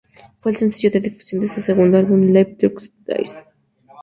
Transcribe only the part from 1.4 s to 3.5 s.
de su segundo álbum "Live Through This".